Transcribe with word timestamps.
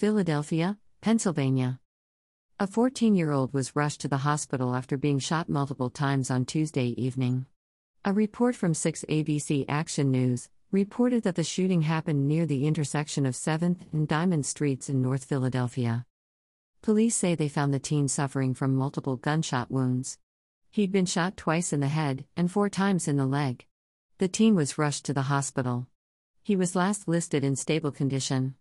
Philadelphia, 0.00 0.78
Pennsylvania. 1.02 1.78
A 2.58 2.66
14 2.66 3.14
year 3.14 3.32
old 3.32 3.52
was 3.52 3.76
rushed 3.76 4.00
to 4.00 4.08
the 4.08 4.24
hospital 4.24 4.74
after 4.74 4.96
being 4.96 5.18
shot 5.18 5.50
multiple 5.50 5.90
times 5.90 6.30
on 6.30 6.46
Tuesday 6.46 6.94
evening. 6.96 7.44
A 8.02 8.14
report 8.14 8.56
from 8.56 8.72
6 8.72 9.04
ABC 9.10 9.66
Action 9.68 10.10
News 10.10 10.48
reported 10.72 11.22
that 11.24 11.34
the 11.34 11.44
shooting 11.44 11.82
happened 11.82 12.26
near 12.26 12.46
the 12.46 12.66
intersection 12.66 13.26
of 13.26 13.34
7th 13.34 13.80
and 13.92 14.08
Diamond 14.08 14.46
Streets 14.46 14.88
in 14.88 15.02
North 15.02 15.26
Philadelphia. 15.26 16.06
Police 16.80 17.14
say 17.14 17.34
they 17.34 17.50
found 17.50 17.74
the 17.74 17.78
teen 17.78 18.08
suffering 18.08 18.54
from 18.54 18.74
multiple 18.74 19.16
gunshot 19.16 19.70
wounds. 19.70 20.16
He'd 20.70 20.92
been 20.92 21.04
shot 21.04 21.36
twice 21.36 21.74
in 21.74 21.80
the 21.80 21.88
head 21.88 22.24
and 22.38 22.50
four 22.50 22.70
times 22.70 23.06
in 23.06 23.18
the 23.18 23.26
leg. 23.26 23.66
The 24.16 24.28
teen 24.28 24.54
was 24.54 24.78
rushed 24.78 25.04
to 25.04 25.12
the 25.12 25.28
hospital. 25.28 25.88
He 26.42 26.56
was 26.56 26.74
last 26.74 27.06
listed 27.06 27.44
in 27.44 27.54
stable 27.54 27.92
condition. 27.92 28.54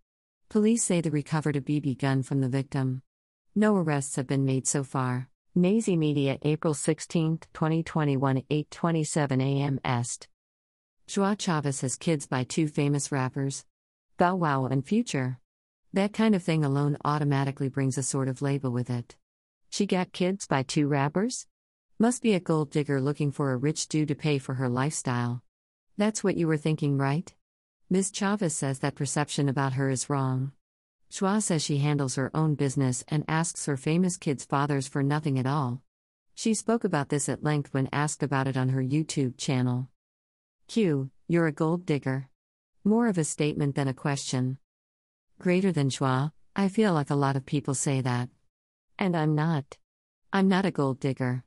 Police 0.49 0.83
say 0.83 0.99
they 0.99 1.11
recovered 1.11 1.55
a 1.55 1.61
BB 1.61 1.99
gun 1.99 2.23
from 2.23 2.41
the 2.41 2.49
victim. 2.49 3.03
No 3.53 3.75
arrests 3.75 4.15
have 4.15 4.25
been 4.25 4.45
made 4.45 4.65
so 4.65 4.83
far. 4.83 5.29
Nazi 5.53 5.95
Media, 5.95 6.39
April 6.41 6.73
16, 6.73 7.41
2021, 7.53 8.41
8:27 8.49 9.43
a.m. 9.43 9.79
Est. 9.85 10.27
Joie 11.05 11.35
Chavez 11.35 11.81
has 11.81 11.95
kids 11.95 12.25
by 12.25 12.43
two 12.45 12.67
famous 12.67 13.11
rappers, 13.11 13.63
Bow 14.17 14.37
Wow 14.37 14.65
and 14.65 14.83
Future. 14.83 15.37
That 15.93 16.13
kind 16.13 16.33
of 16.33 16.41
thing 16.41 16.65
alone 16.65 16.97
automatically 17.05 17.69
brings 17.69 17.99
a 17.99 18.03
sort 18.03 18.27
of 18.27 18.41
label 18.41 18.71
with 18.71 18.89
it. 18.89 19.15
She 19.69 19.85
got 19.85 20.13
kids 20.13 20.47
by 20.47 20.63
two 20.63 20.87
rappers? 20.87 21.45
Must 21.99 22.23
be 22.23 22.33
a 22.33 22.39
gold 22.39 22.71
digger 22.71 22.99
looking 22.99 23.31
for 23.31 23.51
a 23.51 23.57
rich 23.57 23.87
dude 23.87 24.07
to 24.07 24.15
pay 24.15 24.39
for 24.39 24.55
her 24.55 24.67
lifestyle. 24.67 25.43
That's 25.95 26.23
what 26.23 26.37
you 26.37 26.47
were 26.47 26.57
thinking, 26.57 26.97
right? 26.97 27.31
Ms. 27.91 28.11
Chavez 28.11 28.55
says 28.55 28.79
that 28.79 28.93
perception 28.93 29.49
about 29.49 29.73
her 29.73 29.89
is 29.89 30.11
wrong. 30.11 30.51
Joie 31.09 31.39
says 31.39 31.63
she 31.63 31.79
handles 31.79 32.13
her 32.15 32.29
own 32.35 32.53
business 32.53 33.03
and 33.07 33.25
asks 33.27 33.65
her 33.65 33.77
famous 33.77 34.15
kids' 34.15 34.45
fathers 34.45 34.87
for 34.87 35.01
nothing 35.01 35.39
at 35.39 35.47
all. 35.47 35.81
She 36.35 36.53
spoke 36.53 36.83
about 36.83 37.09
this 37.09 37.27
at 37.27 37.43
length 37.43 37.73
when 37.73 37.89
asked 37.91 38.21
about 38.21 38.47
it 38.47 38.55
on 38.55 38.69
her 38.69 38.83
YouTube 38.83 39.37
channel. 39.37 39.89
Q, 40.67 41.09
you're 41.27 41.47
a 41.47 41.51
gold 41.51 41.87
digger. 41.87 42.29
More 42.83 43.07
of 43.07 43.17
a 43.17 43.23
statement 43.23 43.73
than 43.73 43.87
a 43.87 43.93
question. 43.93 44.59
Greater 45.39 45.71
than 45.71 45.89
Joie, 45.89 46.31
I 46.55 46.67
feel 46.67 46.93
like 46.93 47.09
a 47.09 47.15
lot 47.15 47.35
of 47.35 47.47
people 47.47 47.73
say 47.73 48.01
that. 48.01 48.29
And 48.99 49.17
I'm 49.17 49.33
not. 49.33 49.79
I'm 50.31 50.47
not 50.47 50.63
a 50.63 50.71
gold 50.71 50.99
digger. 50.99 51.43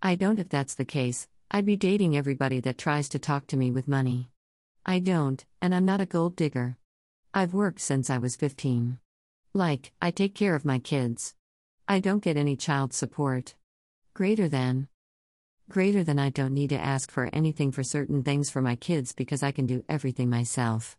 I 0.00 0.14
don't, 0.14 0.38
if 0.38 0.48
that's 0.48 0.74
the 0.74 0.86
case, 0.86 1.28
I'd 1.50 1.66
be 1.66 1.76
dating 1.76 2.16
everybody 2.16 2.60
that 2.60 2.78
tries 2.78 3.10
to 3.10 3.18
talk 3.18 3.46
to 3.48 3.58
me 3.58 3.70
with 3.70 3.86
money. 3.86 4.30
I 4.84 4.98
don't, 4.98 5.44
and 5.60 5.72
I'm 5.72 5.84
not 5.84 6.00
a 6.00 6.06
gold 6.06 6.34
digger. 6.34 6.76
I've 7.32 7.54
worked 7.54 7.80
since 7.80 8.10
I 8.10 8.18
was 8.18 8.34
15. 8.34 8.98
Like, 9.54 9.92
I 10.02 10.10
take 10.10 10.34
care 10.34 10.56
of 10.56 10.64
my 10.64 10.80
kids. 10.80 11.34
I 11.86 12.00
don't 12.00 12.22
get 12.22 12.36
any 12.36 12.56
child 12.56 12.92
support. 12.92 13.54
Greater 14.12 14.48
than. 14.48 14.88
Greater 15.68 16.02
than 16.02 16.18
I 16.18 16.30
don't 16.30 16.52
need 16.52 16.70
to 16.70 16.80
ask 16.80 17.12
for 17.12 17.30
anything 17.32 17.70
for 17.70 17.84
certain 17.84 18.24
things 18.24 18.50
for 18.50 18.60
my 18.60 18.74
kids 18.74 19.12
because 19.12 19.42
I 19.42 19.52
can 19.52 19.66
do 19.66 19.84
everything 19.88 20.28
myself. 20.28 20.98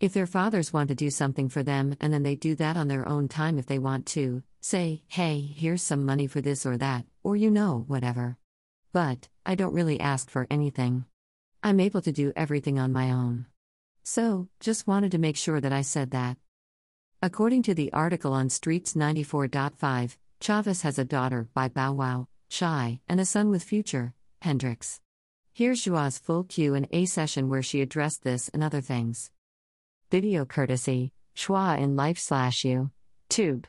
If 0.00 0.12
their 0.12 0.26
fathers 0.26 0.72
want 0.72 0.88
to 0.88 0.94
do 0.96 1.08
something 1.08 1.48
for 1.48 1.62
them 1.62 1.94
and 2.00 2.12
then 2.12 2.24
they 2.24 2.34
do 2.34 2.56
that 2.56 2.76
on 2.76 2.88
their 2.88 3.08
own 3.08 3.28
time 3.28 3.58
if 3.58 3.66
they 3.66 3.78
want 3.78 4.06
to, 4.06 4.42
say, 4.60 5.02
hey, 5.06 5.40
here's 5.40 5.82
some 5.82 6.04
money 6.04 6.26
for 6.26 6.40
this 6.40 6.66
or 6.66 6.76
that, 6.78 7.04
or 7.22 7.36
you 7.36 7.50
know, 7.50 7.84
whatever. 7.86 8.38
But, 8.92 9.28
I 9.46 9.54
don't 9.54 9.74
really 9.74 10.00
ask 10.00 10.28
for 10.28 10.48
anything. 10.50 11.04
I'm 11.62 11.78
able 11.80 12.00
to 12.02 12.12
do 12.12 12.32
everything 12.34 12.78
on 12.78 12.92
my 12.92 13.10
own. 13.10 13.44
So, 14.02 14.48
just 14.60 14.86
wanted 14.86 15.12
to 15.12 15.18
make 15.18 15.36
sure 15.36 15.60
that 15.60 15.72
I 15.72 15.82
said 15.82 16.10
that. 16.12 16.38
According 17.20 17.64
to 17.64 17.74
the 17.74 17.92
article 17.92 18.32
on 18.32 18.48
Streetz 18.48 18.94
94.5, 18.96 20.16
Chavez 20.40 20.82
has 20.82 20.98
a 20.98 21.04
daughter 21.04 21.48
by 21.52 21.68
Bow 21.68 21.92
Wow, 21.92 22.28
Shai, 22.48 23.00
and 23.06 23.20
a 23.20 23.26
son 23.26 23.50
with 23.50 23.62
Future, 23.62 24.14
Hendrix. 24.40 25.00
Here's 25.52 25.82
Joie's 25.82 26.18
full 26.18 26.44
Q&A 26.44 27.04
session 27.04 27.50
where 27.50 27.62
she 27.62 27.82
addressed 27.82 28.22
this 28.22 28.48
and 28.48 28.64
other 28.64 28.80
things. 28.80 29.30
Video 30.10 30.46
courtesy, 30.46 31.12
Schwa 31.36 31.78
in 31.78 31.94
Life 31.94 32.18
slash 32.18 32.64
you. 32.64 32.90
Tube. 33.28 33.66